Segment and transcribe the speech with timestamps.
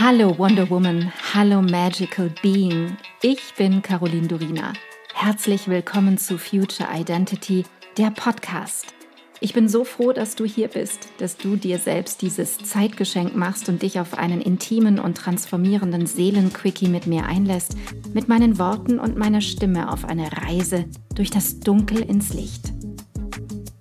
[0.00, 2.96] Hallo Wonder Woman, hallo Magical Being.
[3.20, 4.72] Ich bin Caroline Durina.
[5.12, 7.64] Herzlich willkommen zu Future Identity,
[7.96, 8.94] der Podcast.
[9.40, 13.68] Ich bin so froh, dass du hier bist, dass du dir selbst dieses Zeitgeschenk machst
[13.68, 17.76] und dich auf einen intimen und transformierenden Seelenquickie mit mir einlässt,
[18.14, 20.84] mit meinen Worten und meiner Stimme auf eine Reise
[21.16, 22.72] durch das Dunkel ins Licht.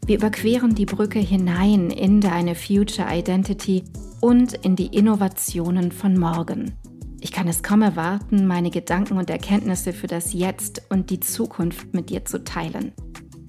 [0.08, 3.84] Wir überqueren die Brücke hinein in deine Future Identity
[4.22, 6.74] und in die Innovationen von morgen.
[7.20, 11.94] Ich kann es kaum erwarten, meine Gedanken und Erkenntnisse für das Jetzt und die Zukunft
[11.94, 12.94] mit dir zu teilen.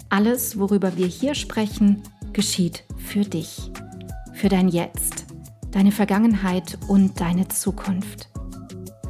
[0.08, 3.70] Alles, worüber wir hier sprechen, geschieht für dich,
[4.32, 5.26] für dein Jetzt,
[5.70, 8.30] deine Vergangenheit und deine Zukunft.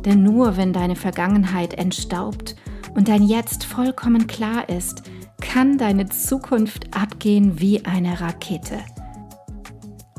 [0.05, 2.57] Denn nur wenn deine Vergangenheit entstaubt
[2.95, 5.03] und dein Jetzt vollkommen klar ist,
[5.41, 8.79] kann deine Zukunft abgehen wie eine Rakete.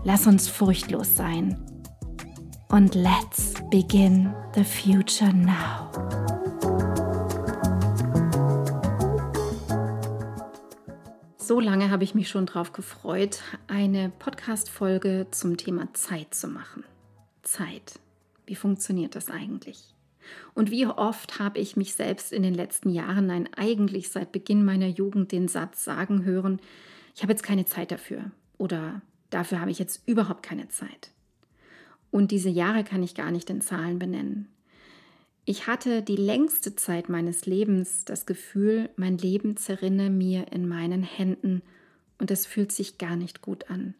[0.06, 1.58] Lass uns furchtlos sein.
[2.70, 5.92] Und let's begin the future now.
[11.38, 16.86] So lange habe ich mich schon darauf gefreut, eine Podcast-Folge zum Thema Zeit zu machen.
[17.44, 18.00] Zeit.
[18.46, 19.96] Wie funktioniert das eigentlich?
[20.54, 24.64] Und wie oft habe ich mich selbst in den letzten Jahren, nein, eigentlich seit Beginn
[24.64, 26.62] meiner Jugend den Satz sagen hören,
[27.16, 31.12] ich habe jetzt keine Zeit dafür oder Dafür habe ich jetzt überhaupt keine Zeit.
[32.12, 34.48] Und diese Jahre kann ich gar nicht in Zahlen benennen.
[35.46, 41.04] Ich hatte die längste Zeit meines Lebens das Gefühl, mein Leben zerrinne mir in meinen
[41.04, 41.62] Händen
[42.20, 43.96] und es fühlt sich gar nicht gut an.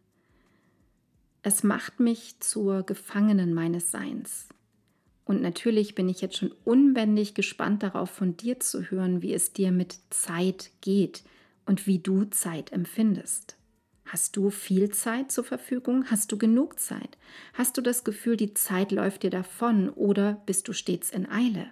[1.42, 4.50] Es macht mich zur Gefangenen meines Seins.
[5.26, 9.54] Und natürlich bin ich jetzt schon unbändig gespannt darauf, von dir zu hören, wie es
[9.54, 11.24] dir mit Zeit geht
[11.66, 13.56] und wie du Zeit empfindest.
[14.12, 16.06] Hast du viel Zeit zur Verfügung?
[16.10, 17.20] Hast du genug Zeit?
[17.54, 21.68] Hast du das Gefühl, die Zeit läuft dir davon oder bist du stets in Eile?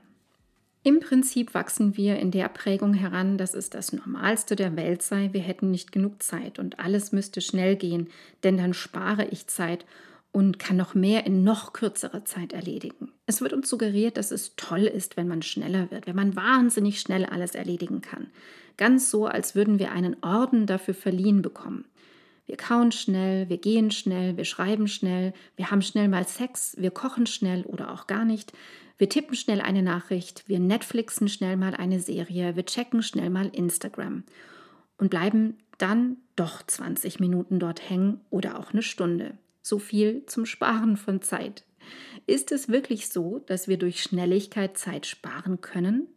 [0.83, 5.29] Im Prinzip wachsen wir in der Prägung heran, dass es das Normalste der Welt sei,
[5.31, 8.07] wir hätten nicht genug Zeit und alles müsste schnell gehen,
[8.43, 9.87] denn dann spare ich Zeit
[10.31, 13.11] und kann noch mehr in noch kürzerer Zeit erledigen.
[13.25, 17.01] Es wird uns suggeriert, dass es toll ist, wenn man schneller wird, wenn man wahnsinnig
[17.01, 18.27] schnell alles erledigen kann.
[18.77, 21.85] Ganz so, als würden wir einen Orden dafür verliehen bekommen.
[22.47, 26.91] Wir kauen schnell, wir gehen schnell, wir schreiben schnell, wir haben schnell mal Sex, wir
[26.91, 28.53] kochen schnell oder auch gar nicht,
[28.97, 33.47] wir tippen schnell eine Nachricht, wir Netflixen schnell mal eine Serie, wir checken schnell mal
[33.49, 34.23] Instagram
[34.97, 39.37] und bleiben dann doch 20 Minuten dort hängen oder auch eine Stunde.
[39.61, 41.65] So viel zum Sparen von Zeit.
[42.25, 46.07] Ist es wirklich so, dass wir durch Schnelligkeit Zeit sparen können?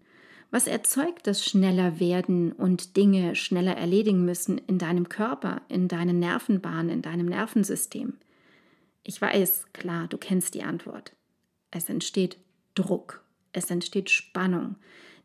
[0.50, 6.19] Was erzeugt das schneller werden und Dinge schneller erledigen müssen in deinem Körper, in deinen
[6.19, 8.19] Nervenbahnen, in deinem Nervensystem?
[9.05, 11.12] Ich weiß, klar, du kennst die Antwort.
[11.71, 12.37] Es entsteht
[12.75, 14.77] Druck, es entsteht Spannung.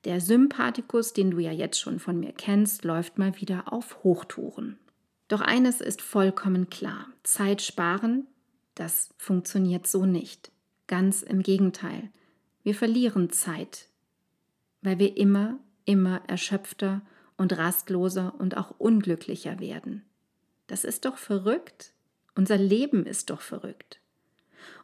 [0.05, 4.77] Der Sympathikus, den du ja jetzt schon von mir kennst, läuft mal wieder auf Hochtouren.
[5.27, 7.07] Doch eines ist vollkommen klar.
[7.23, 8.27] Zeit sparen,
[8.75, 10.51] das funktioniert so nicht.
[10.85, 12.11] Ganz im Gegenteil.
[12.61, 13.87] Wir verlieren Zeit,
[14.85, 17.01] weil wir immer, immer erschöpfter
[17.37, 20.03] und rastloser und auch unglücklicher werden.
[20.67, 21.93] Das ist doch verrückt.
[22.35, 23.99] Unser Leben ist doch verrückt.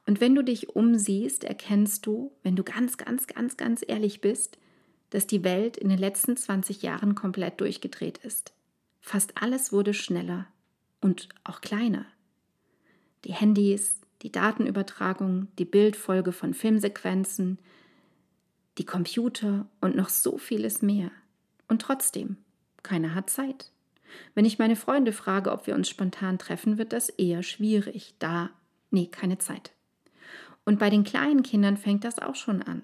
[0.05, 4.57] Und wenn du dich umsiehst, erkennst du, wenn du ganz, ganz, ganz, ganz ehrlich bist,
[5.11, 8.53] dass die Welt in den letzten 20 Jahren komplett durchgedreht ist.
[8.99, 10.47] Fast alles wurde schneller
[11.01, 12.05] und auch kleiner.
[13.25, 17.59] Die Handys, die Datenübertragung, die Bildfolge von Filmsequenzen,
[18.77, 21.11] die Computer und noch so vieles mehr.
[21.67, 22.37] Und trotzdem,
[22.83, 23.71] keiner hat Zeit.
[24.35, 28.15] Wenn ich meine Freunde frage, ob wir uns spontan treffen, wird das eher schwierig.
[28.19, 28.49] Da,
[28.89, 29.71] nee, keine Zeit.
[30.65, 32.83] Und bei den kleinen Kindern fängt das auch schon an.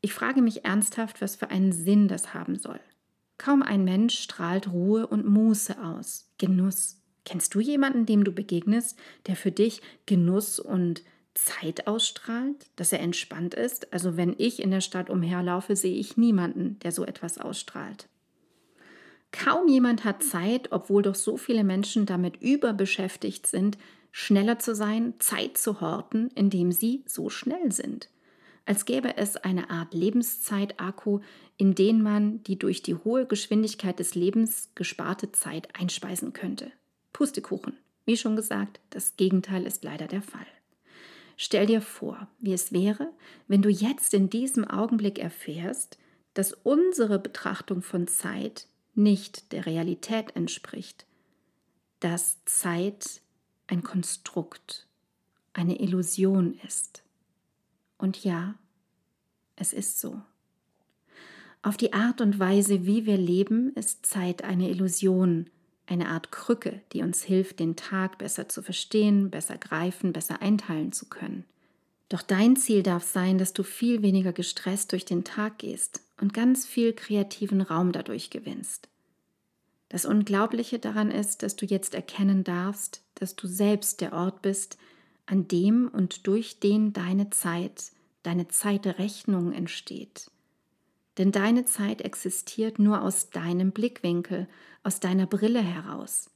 [0.00, 2.80] Ich frage mich ernsthaft, was für einen Sinn das haben soll.
[3.38, 7.00] Kaum ein Mensch strahlt Ruhe und Muße aus, Genuss.
[7.24, 11.02] Kennst du jemanden, dem du begegnest, der für dich Genuss und
[11.34, 13.92] Zeit ausstrahlt, dass er entspannt ist.
[13.92, 18.08] Also wenn ich in der Stadt umherlaufe, sehe ich niemanden, der so etwas ausstrahlt.
[19.32, 23.78] Kaum jemand hat Zeit, obwohl doch so viele Menschen damit überbeschäftigt sind,
[24.12, 28.08] schneller zu sein, Zeit zu horten, indem sie so schnell sind.
[28.64, 31.18] Als gäbe es eine Art Lebenszeit-Akku,
[31.56, 36.70] in den man die durch die hohe Geschwindigkeit des Lebens gesparte Zeit einspeisen könnte.
[37.12, 37.76] Pustekuchen.
[38.06, 40.46] Wie schon gesagt, das Gegenteil ist leider der Fall.
[41.36, 43.12] Stell dir vor, wie es wäre,
[43.48, 45.98] wenn du jetzt in diesem Augenblick erfährst,
[46.34, 51.06] dass unsere Betrachtung von Zeit nicht der Realität entspricht,
[52.00, 53.20] dass Zeit
[53.66, 54.86] ein Konstrukt,
[55.52, 57.02] eine Illusion ist.
[57.98, 58.54] Und ja,
[59.56, 60.20] es ist so.
[61.62, 65.48] Auf die Art und Weise, wie wir leben, ist Zeit eine Illusion,
[65.86, 70.92] eine Art Krücke, die uns hilft, den Tag besser zu verstehen, besser greifen, besser einteilen
[70.92, 71.44] zu können.
[72.08, 76.32] Doch dein Ziel darf sein, dass du viel weniger gestresst durch den Tag gehst und
[76.32, 78.88] ganz viel kreativen Raum dadurch gewinnst.
[79.88, 84.78] Das Unglaubliche daran ist, dass du jetzt erkennen darfst, dass du selbst der Ort bist,
[85.26, 87.92] an dem und durch den deine Zeit,
[88.22, 90.30] deine Zeitrechnung entsteht.
[91.18, 94.48] Denn deine Zeit existiert nur aus deinem Blickwinkel,
[94.82, 96.30] aus deiner Brille heraus.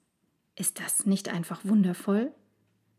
[0.56, 2.32] Ist das nicht einfach wundervoll?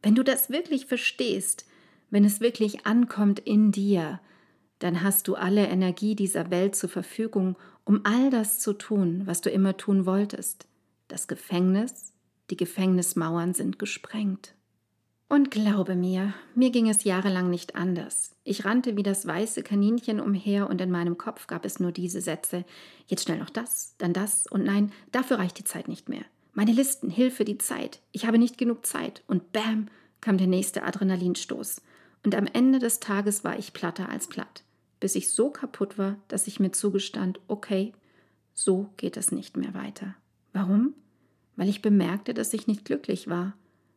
[0.02, 1.66] Wenn du das wirklich verstehst,
[2.10, 4.20] wenn es wirklich ankommt in dir,
[4.80, 9.42] dann hast du alle Energie dieser Welt zur Verfügung, um all das zu tun, was
[9.42, 10.68] du immer tun wolltest.
[11.08, 12.14] Das Gefängnis,
[12.50, 14.56] die Gefängnismauern sind gesprengt.
[15.31, 18.36] Und glaube mir, mir ging es jahrelang nicht anders.
[18.44, 22.20] Ich rannte wie das weiße Kaninchen umher und in meinem Kopf gab es nur diese
[22.20, 22.66] Sätze.
[23.06, 26.24] Jetzt schnell noch das, dann das und nein, dafür reicht die Zeit nicht mehr.
[26.54, 28.02] Meine Listen, Hilfe, die Zeit.
[28.12, 29.22] Ich habe nicht genug Zeit.
[29.28, 29.90] Und bam,
[30.20, 31.84] kam der nächste Adrenalinstoß.
[32.26, 34.64] Und am Ende des Tages war ich platter als platt,
[35.00, 37.94] bis ich so kaputt war, dass ich mir zugestand, okay,
[38.56, 40.16] so geht es nicht mehr weiter.
[40.54, 40.96] Warum?
[41.56, 43.54] Weil ich bemerkte, dass ich nicht glücklich war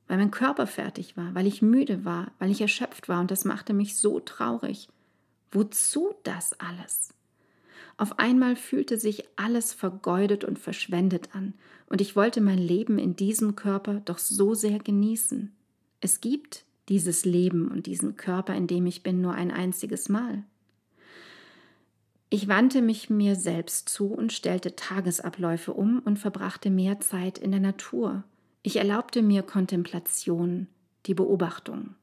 [0.09, 3.45] weil mein Körper fertig war, weil ich müde war, weil ich erschöpft war und das
[3.45, 4.89] machte mich so traurig.
[5.51, 7.15] Wozu das alles?
[7.97, 11.55] Auf einmal fühlte sich alles vergeudet und verschwendet an,
[11.87, 15.53] und ich wollte mein Leben in diesem Körper doch so sehr genießen.
[16.01, 20.43] Es gibt dieses Leben und diesen Körper, in dem ich bin, nur ein einziges Mal.
[22.31, 27.51] Ich wandte mich mir selbst zu und stellte Tagesabläufe um und verbrachte mehr Zeit in
[27.51, 28.25] der Natur,
[28.63, 30.69] ich erlaubte mir Kontemplation,
[31.07, 31.97] die Beobachtung.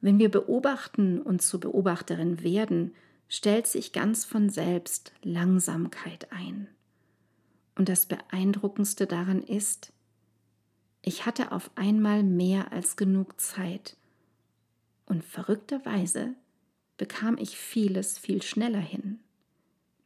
[0.00, 2.94] Wenn wir beobachten und zur Beobachterin werden,
[3.28, 6.68] stellt sich ganz von selbst Langsamkeit ein.
[7.76, 9.92] Und das Beeindruckendste daran ist,
[11.00, 13.96] ich hatte auf einmal mehr als genug Zeit
[15.06, 16.34] und verrückterweise
[16.96, 19.20] bekam ich vieles viel schneller hin.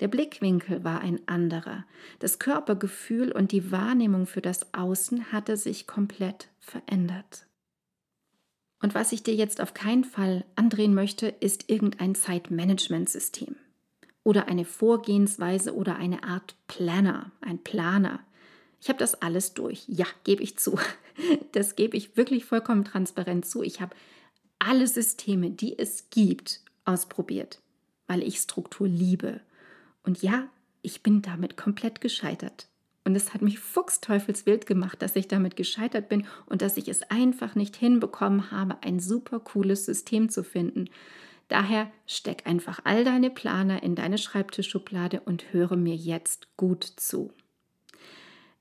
[0.01, 1.85] Der Blickwinkel war ein anderer.
[2.21, 7.47] Das Körpergefühl und die Wahrnehmung für das Außen hatte sich komplett verändert.
[8.81, 13.57] Und was ich dir jetzt auf keinen Fall andrehen möchte, ist irgendein Zeitmanagementsystem
[14.23, 18.21] oder eine Vorgehensweise oder eine Art Planner, ein Planer.
[18.81, 19.85] Ich habe das alles durch.
[19.89, 20.79] Ja, gebe ich zu.
[21.51, 23.65] Das gebe ich wirklich vollkommen transparent zu.
[23.65, 23.97] Ich habe
[24.61, 27.61] alle Systeme, die es gibt, ausprobiert,
[28.07, 29.41] weil ich Struktur liebe
[30.03, 30.49] und ja,
[30.83, 32.69] ich bin damit komplett gescheitert.
[33.05, 37.03] Und es hat mich fuchsteufelswild gemacht, dass ich damit gescheitert bin und dass ich es
[37.11, 40.91] einfach nicht hinbekommen habe, ein super cooles System zu finden.
[41.49, 47.33] Daher steck einfach all deine Planer in deine Schreibtischschublade und höre mir jetzt gut zu.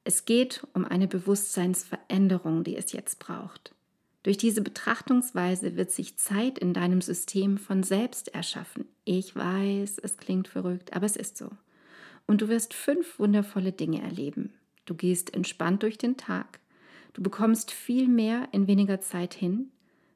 [0.06, 3.75] Es geht um eine Bewusstseinsveränderung, die es jetzt braucht.
[4.27, 8.83] Durch diese Betrachtungsweise wird sich Zeit in deinem System von selbst erschaffen.
[9.06, 11.50] Ich weiß, es klingt verrückt, aber es ist so.
[12.25, 14.51] Und du wirst fünf wundervolle Dinge erleben.
[14.83, 16.59] Du gehst entspannt durch den Tag.
[17.13, 19.71] Du bekommst viel mehr in weniger Zeit hin.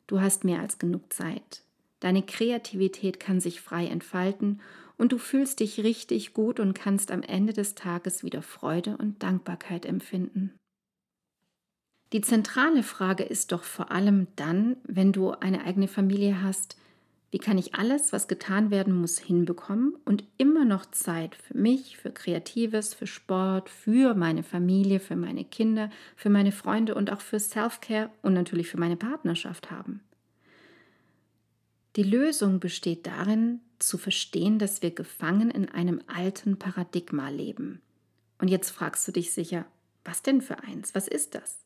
[0.07, 1.63] Du hast mehr als genug Zeit.
[2.01, 4.59] Deine Kreativität kann sich frei entfalten
[4.97, 9.23] und du fühlst dich richtig gut und kannst am Ende des Tages wieder Freude und
[9.23, 10.51] Dankbarkeit empfinden.
[12.13, 16.75] Die zentrale Frage ist doch vor allem dann, wenn du eine eigene Familie hast,
[17.31, 21.95] wie kann ich alles, was getan werden muss, hinbekommen und immer noch Zeit für mich,
[21.95, 27.21] für Kreatives, für Sport, für meine Familie, für meine Kinder, für meine Freunde und auch
[27.21, 30.01] für Self-Care und natürlich für meine Partnerschaft haben?
[31.95, 37.81] Die Lösung besteht darin, zu verstehen, dass wir gefangen in einem alten Paradigma leben.
[38.39, 39.65] Und jetzt fragst du dich sicher,
[40.03, 40.93] was denn für eins?
[40.93, 41.61] Was ist das?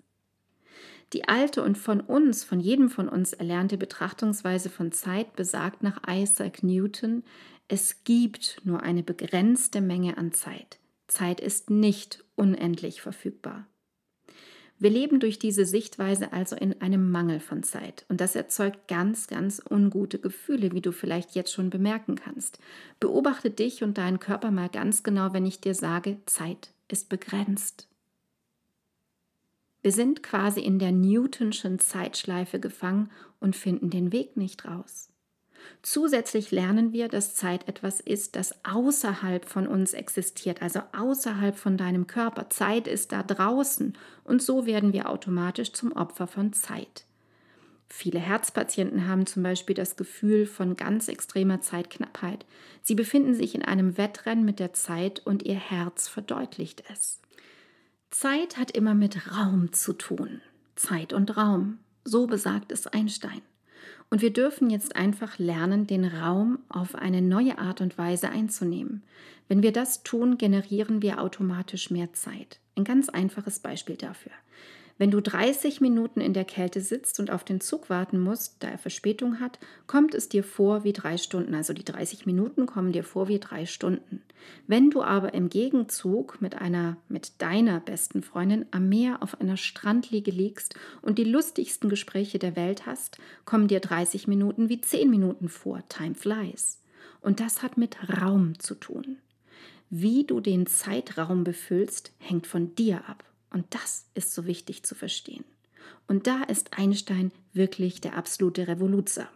[1.15, 6.01] Die alte und von uns, von jedem von uns erlernte Betrachtungsweise von Zeit besagt nach
[6.09, 7.23] Isaac Newton,
[7.69, 10.77] es gibt nur eine begrenzte Menge an Zeit.
[11.07, 13.65] Zeit ist nicht unendlich verfügbar.
[14.77, 19.27] Wir leben durch diese Sichtweise also in einem Mangel von Zeit und das erzeugt ganz,
[19.27, 22.59] ganz ungute Gefühle, wie du vielleicht jetzt schon bemerken kannst.
[22.99, 27.87] Beobachte dich und deinen Körper mal ganz genau, wenn ich dir sage, Zeit ist begrenzt.
[29.85, 35.09] Wir sind quasi in der Newtonschen Zeitschleife gefangen und finden den Weg nicht raus.
[35.83, 41.77] Zusätzlich lernen wir, dass Zeit etwas ist, das außerhalb von uns existiert, also außerhalb von
[41.77, 42.49] deinem Körper.
[42.49, 47.05] Zeit ist da draußen und so werden wir automatisch zum Opfer von Zeit.
[47.87, 52.47] Viele Herzpatienten haben zum Beispiel das Gefühl von ganz extremer Zeitknappheit.
[52.81, 57.21] Sie befinden sich in einem Wettrennen mit der Zeit und ihr Herz verdeutlicht es.
[58.17, 60.39] Zeit hat immer mit Raum zu tun.
[60.77, 61.79] Zeit und Raum.
[62.05, 63.41] So besagt es Einstein.
[64.09, 69.03] Und wir dürfen jetzt einfach lernen, den Raum auf eine neue Art und Weise einzunehmen.
[69.49, 72.61] Wenn wir das tun, generieren wir automatisch mehr Zeit.
[72.77, 74.31] Ein ganz einfaches Beispiel dafür.
[74.97, 78.69] Wenn du 30 Minuten in der Kälte sitzt und auf den Zug warten musst, da
[78.69, 81.53] er Verspätung hat, kommt es dir vor wie drei Stunden.
[81.53, 84.21] Also die 30 Minuten kommen dir vor wie drei Stunden.
[84.67, 89.57] Wenn du aber im Gegenzug mit einer, mit deiner besten Freundin am Meer auf einer
[89.57, 95.09] Strandliege liegst und die lustigsten Gespräche der Welt hast, kommen dir 30 Minuten wie 10
[95.09, 95.83] Minuten vor.
[95.89, 96.81] Time flies.
[97.19, 99.17] Und das hat mit Raum zu tun.
[99.89, 103.25] Wie du den Zeitraum befüllst, hängt von dir ab.
[103.49, 105.45] Und das ist so wichtig zu verstehen.
[106.07, 109.29] Und da ist Einstein wirklich der absolute Revoluzer.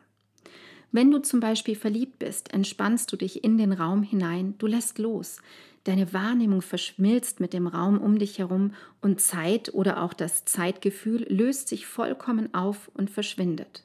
[0.91, 4.97] Wenn du zum Beispiel verliebt bist, entspannst du dich in den Raum hinein, du lässt
[4.97, 5.37] los.
[5.83, 11.25] Deine Wahrnehmung verschmilzt mit dem Raum um dich herum und Zeit oder auch das Zeitgefühl
[11.29, 13.83] löst sich vollkommen auf und verschwindet.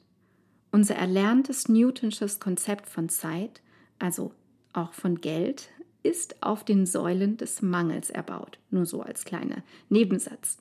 [0.72, 3.62] Unser erlerntes Newtonsches Konzept von Zeit,
[3.98, 4.32] also
[4.72, 5.68] auch von Geld,
[6.04, 8.58] ist auf den Säulen des Mangels erbaut.
[8.70, 10.58] Nur so als kleiner Nebensatz.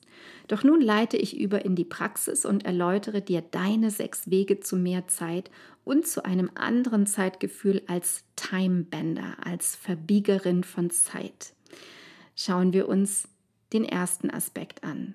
[0.48, 4.76] Doch nun leite ich über in die Praxis und erläutere dir deine sechs Wege zu
[4.76, 5.50] mehr Zeit
[5.84, 11.52] und zu einem anderen Zeitgefühl als Timebender, als Verbiegerin von Zeit.
[12.34, 13.28] Schauen wir uns
[13.72, 15.14] den ersten Aspekt an.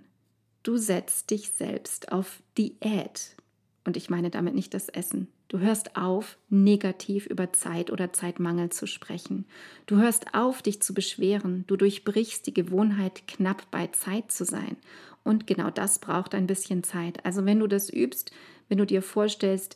[0.61, 3.35] Du setzt dich selbst auf Diät.
[3.83, 5.27] Und ich meine damit nicht das Essen.
[5.49, 9.45] Du hörst auf, negativ über Zeit oder Zeitmangel zu sprechen.
[9.87, 11.63] Du hörst auf, dich zu beschweren.
[11.65, 14.77] Du durchbrichst die Gewohnheit, knapp bei Zeit zu sein.
[15.23, 17.25] Und genau das braucht ein bisschen Zeit.
[17.25, 18.31] Also wenn du das übst,
[18.67, 19.75] wenn du dir vorstellst,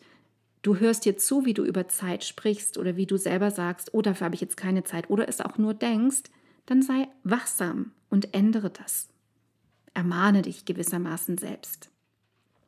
[0.62, 4.04] du hörst dir zu, wie du über Zeit sprichst oder wie du selber sagst, oh,
[4.04, 6.24] dafür habe ich jetzt keine Zeit, oder es auch nur denkst,
[6.68, 9.10] dann sei wachsam und ändere das.
[9.96, 11.90] Ermahne dich gewissermaßen selbst.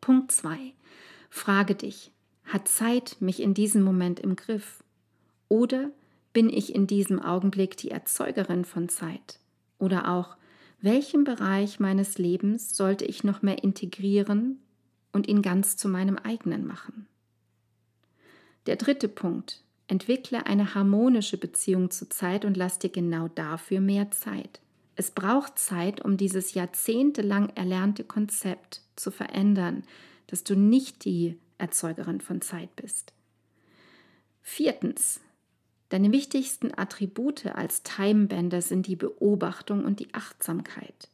[0.02, 0.74] Punkt 2.
[1.30, 2.12] Frage dich,
[2.46, 4.84] hat Zeit mich in diesem Moment im Griff?
[5.50, 5.92] Oder
[6.34, 9.40] bin ich in diesem Augenblick die Erzeugerin von Zeit?
[9.78, 10.38] Oder auch,
[10.82, 14.60] welchen Bereich meines Lebens sollte ich noch mehr integrieren
[15.12, 17.08] und ihn ganz zu meinem eigenen machen?
[18.66, 19.62] Der dritte Punkt.
[19.88, 24.60] Entwickle eine harmonische Beziehung zur Zeit und lass dir genau dafür mehr Zeit.
[24.96, 29.84] Es braucht Zeit, um dieses jahrzehntelang erlernte Konzept zu verändern,
[30.28, 33.14] dass du nicht die Erzeugerin von Zeit bist.
[34.42, 35.22] Viertens.
[35.90, 41.10] Deine wichtigsten Attribute als Timebender sind die Beobachtung und die Achtsamkeit.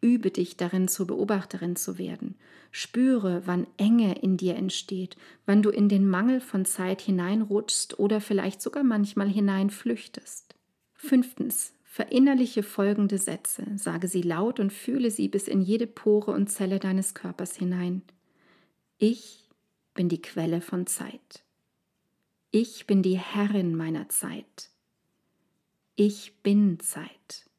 [0.00, 2.34] Übe dich darin, zur Beobachterin zu werden.
[2.70, 5.16] Spüre, wann Enge in dir entsteht,
[5.46, 10.54] wann du in den Mangel von Zeit hineinrutschst oder vielleicht sogar manchmal hineinflüchtest.
[10.94, 11.72] Fünftens.
[11.84, 16.78] Verinnerliche folgende Sätze, sage sie laut und fühle sie bis in jede Pore und Zelle
[16.78, 18.02] deines Körpers hinein.
[18.98, 19.45] Ich
[19.96, 21.42] bin die Quelle von Zeit.
[22.52, 24.70] Ich bin die Herrin meiner Zeit.
[25.96, 27.50] Ich bin Zeit.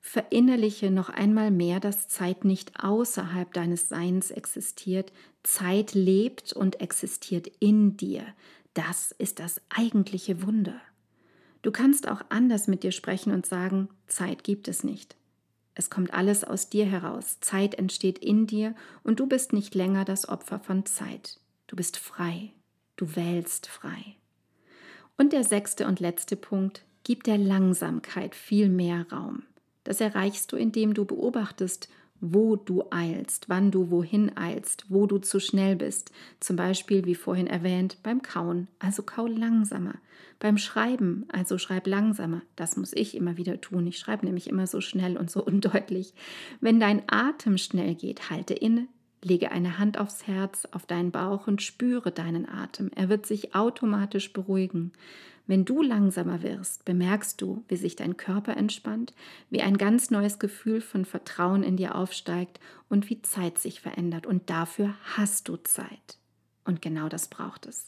[0.00, 5.12] Verinnerliche noch einmal mehr, dass Zeit nicht außerhalb deines Seins existiert.
[5.42, 8.26] Zeit lebt und existiert in dir.
[8.74, 10.80] Das ist das eigentliche Wunder.
[11.62, 15.16] Du kannst auch anders mit dir sprechen und sagen, Zeit gibt es nicht.
[15.78, 17.38] Es kommt alles aus dir heraus.
[17.38, 21.38] Zeit entsteht in dir und du bist nicht länger das Opfer von Zeit.
[21.68, 22.50] Du bist frei.
[22.96, 24.16] Du wählst frei.
[25.16, 29.44] Und der sechste und letzte Punkt, gib der Langsamkeit viel mehr Raum.
[29.84, 31.88] Das erreichst du, indem du beobachtest,
[32.20, 36.12] wo du eilst, wann du wohin eilst, wo du zu schnell bist.
[36.40, 39.94] Zum Beispiel, wie vorhin erwähnt, beim Kauen, also kau langsamer.
[40.40, 42.42] Beim Schreiben, also schreib langsamer.
[42.54, 43.86] Das muss ich immer wieder tun.
[43.86, 46.14] Ich schreibe nämlich immer so schnell und so undeutlich.
[46.60, 48.86] Wenn dein Atem schnell geht, halte inne,
[49.22, 52.90] lege eine Hand aufs Herz, auf deinen Bauch und spüre deinen Atem.
[52.94, 54.92] Er wird sich automatisch beruhigen.
[55.48, 59.14] Wenn du langsamer wirst, bemerkst du, wie sich dein Körper entspannt,
[59.48, 64.26] wie ein ganz neues Gefühl von Vertrauen in dir aufsteigt und wie Zeit sich verändert.
[64.26, 66.18] Und dafür hast du Zeit.
[66.66, 67.86] Und genau das braucht es.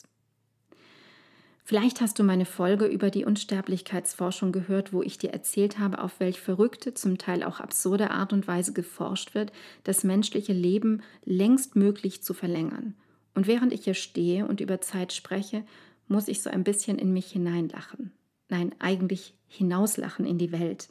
[1.63, 6.19] Vielleicht hast du meine Folge über die Unsterblichkeitsforschung gehört, wo ich dir erzählt habe, auf
[6.19, 9.53] welch verrückte, zum Teil auch absurde Art und Weise geforscht wird,
[9.85, 12.95] das menschliche Leben längst möglich zu verlängern.
[13.35, 15.63] Und während ich hier stehe und über Zeit spreche,
[16.11, 18.13] muss ich so ein bisschen in mich hineinlachen.
[18.49, 20.89] Nein, eigentlich hinauslachen in die Welt.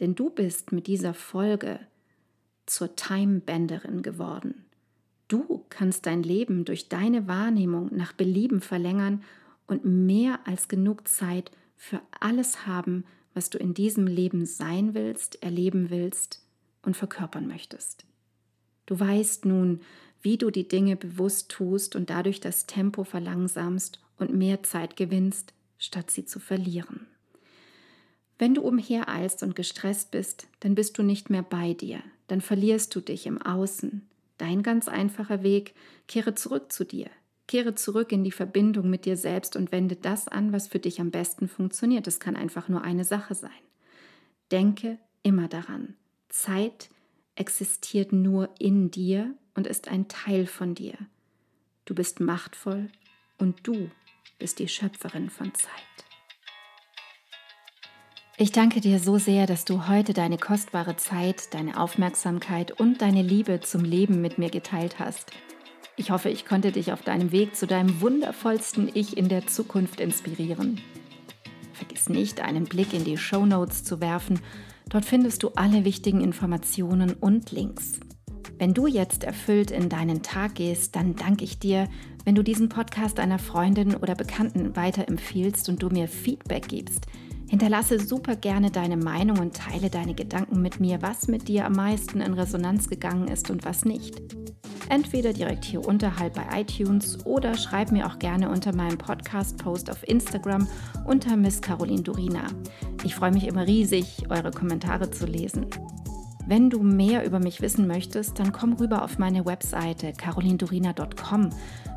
[0.00, 1.78] Denn du bist mit dieser Folge
[2.64, 4.64] zur Timebenderin geworden.
[5.28, 9.22] Du kannst dein Leben durch deine Wahrnehmung nach Belieben verlängern
[9.66, 15.42] und mehr als genug Zeit für alles haben, was du in diesem Leben sein willst,
[15.42, 16.42] erleben willst
[16.82, 18.06] und verkörpern möchtest.
[18.86, 19.80] Du weißt nun,
[20.22, 25.52] wie du die Dinge bewusst tust und dadurch das Tempo verlangsamst und mehr Zeit gewinnst,
[25.78, 27.06] statt sie zu verlieren.
[28.38, 32.94] Wenn du umhereilst und gestresst bist, dann bist du nicht mehr bei dir, dann verlierst
[32.94, 34.06] du dich im Außen.
[34.38, 35.74] Dein ganz einfacher Weg,
[36.06, 37.08] kehre zurück zu dir,
[37.46, 41.00] kehre zurück in die Verbindung mit dir selbst und wende das an, was für dich
[41.00, 42.06] am besten funktioniert.
[42.06, 43.50] Es kann einfach nur eine Sache sein.
[44.50, 45.94] Denke immer daran,
[46.28, 46.90] Zeit
[47.36, 50.94] existiert nur in dir und ist ein Teil von dir.
[51.86, 52.90] Du bist machtvoll
[53.38, 53.90] und du
[54.38, 55.70] bist die Schöpferin von Zeit.
[58.38, 63.22] Ich danke dir so sehr, dass du heute deine kostbare Zeit, deine Aufmerksamkeit und deine
[63.22, 65.30] Liebe zum Leben mit mir geteilt hast.
[65.96, 70.00] Ich hoffe, ich konnte dich auf deinem Weg zu deinem wundervollsten Ich in der Zukunft
[70.00, 70.82] inspirieren.
[71.72, 74.40] Vergiss nicht, einen Blick in die Show Notes zu werfen.
[74.90, 78.00] Dort findest du alle wichtigen Informationen und Links.
[78.58, 81.88] Wenn du jetzt erfüllt in deinen Tag gehst, dann danke ich dir,
[82.24, 87.06] wenn du diesen Podcast einer Freundin oder Bekannten weiterempfiehlst und du mir Feedback gibst.
[87.48, 91.74] Hinterlasse super gerne deine Meinung und teile deine Gedanken mit mir, was mit dir am
[91.74, 94.22] meisten in Resonanz gegangen ist und was nicht.
[94.88, 100.08] Entweder direkt hier unterhalb bei iTunes oder schreib mir auch gerne unter meinem Podcast-Post auf
[100.08, 100.66] Instagram
[101.04, 102.46] unter Miss Caroline Durina.
[103.04, 105.66] Ich freue mich immer riesig, eure Kommentare zu lesen.
[106.48, 111.50] Wenn du mehr über mich wissen möchtest, dann komm rüber auf meine Webseite carolindurina.com.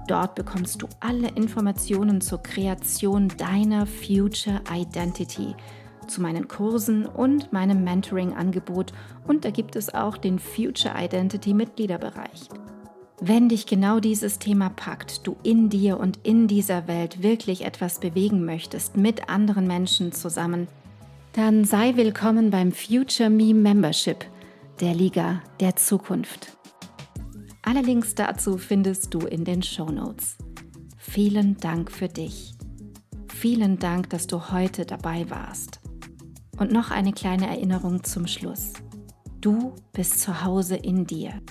[0.07, 5.53] Dort bekommst du alle Informationen zur Kreation deiner Future Identity,
[6.07, 8.91] zu meinen Kursen und meinem Mentoring-Angebot
[9.27, 12.49] und da gibt es auch den Future Identity Mitgliederbereich.
[13.21, 17.99] Wenn dich genau dieses Thema packt, du in dir und in dieser Welt wirklich etwas
[17.99, 20.67] bewegen möchtest, mit anderen Menschen zusammen,
[21.33, 24.25] dann sei willkommen beim Future Me Membership–
[24.79, 26.57] der Liga der Zukunft.
[27.61, 30.37] Alle Links dazu findest du in den Show Notes.
[30.97, 32.53] Vielen Dank für dich.
[33.33, 35.81] Vielen Dank, dass du heute dabei warst.
[36.57, 38.73] Und noch eine kleine Erinnerung zum Schluss.
[39.41, 41.41] Du bist zu Hause in dir.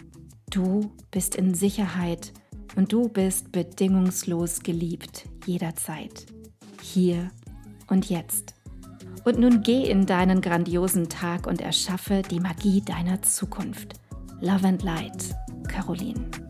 [0.51, 2.33] Du bist in Sicherheit
[2.77, 6.27] und du bist bedingungslos geliebt jederzeit.
[6.83, 7.31] Hier
[7.89, 8.58] und jetzt.
[9.25, 13.95] Und nun geh in deinen grandiosen Tag und erschaffe die Magie deiner Zukunft.
[14.41, 15.35] Love and Light,
[15.69, 16.48] Caroline.